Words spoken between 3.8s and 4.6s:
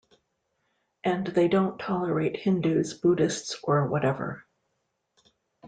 whatever.